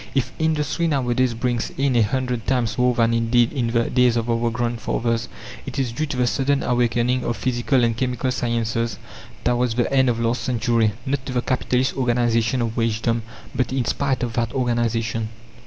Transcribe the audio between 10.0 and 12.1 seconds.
of last century; not to the capitalist